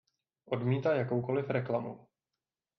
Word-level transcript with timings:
Odmítá 0.45 0.93
jakoukoliv 0.95 1.43
reklamu. 1.49 2.07